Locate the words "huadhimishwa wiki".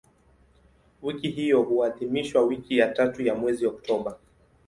1.61-2.77